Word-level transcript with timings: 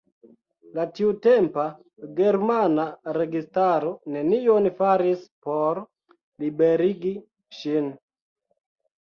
La 0.77 0.83
tiutempa 0.99 1.65
germana 2.19 2.85
registaro 3.17 3.91
nenion 4.15 4.71
faris 4.81 5.23
por 5.45 5.83
liberigi 6.47 7.15
ŝin. 7.61 7.93